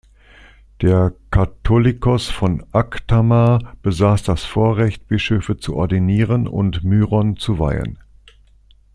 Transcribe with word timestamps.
Der 0.81 1.13
Katholikos 1.29 2.27
von 2.31 2.65
Aghtamar 2.71 3.75
besaß 3.83 4.23
das 4.23 4.43
Vorrecht, 4.43 5.07
Bischöfe 5.07 5.57
zu 5.57 5.75
ordinieren 5.75 6.47
und 6.47 6.83
Myron 6.83 7.37
zu 7.37 7.59
weihen. 7.59 7.99